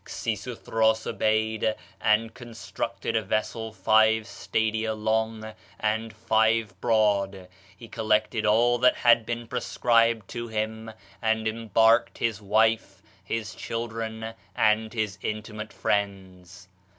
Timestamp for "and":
2.01-2.33, 5.79-6.11, 11.21-11.47, 14.55-14.91